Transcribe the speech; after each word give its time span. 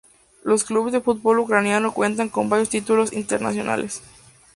Los 0.43 0.63
clubes 0.63 0.93
de 0.93 1.01
fútbol 1.01 1.37
ucraniano 1.37 1.93
cuentan 1.93 2.27
con 2.29 2.49
varios 2.49 2.69
títulos 2.69 3.13
internacionales. 3.13 4.01